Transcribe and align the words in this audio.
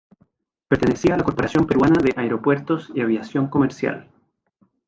Pertenecía 0.67 1.13
a 1.13 1.17
la 1.19 1.23
Corporación 1.23 1.67
Peruana 1.67 2.01
de 2.01 2.11
Aeropuertos 2.17 2.89
y 2.95 3.01
Aviación 3.01 3.49
Comercial. 3.49 4.09